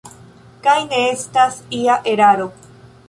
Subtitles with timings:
[0.67, 2.49] Kaj ne estas ia eraro.